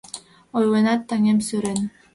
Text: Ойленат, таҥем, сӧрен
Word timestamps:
Ойленат, 0.57 1.01
таҥем, 1.09 1.39
сӧрен 1.47 1.79